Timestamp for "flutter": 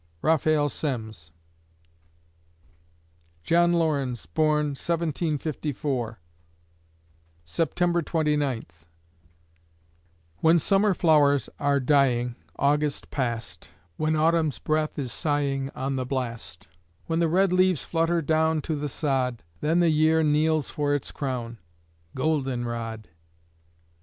17.83-18.23